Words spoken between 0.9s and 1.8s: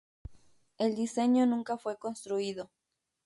diseño nunca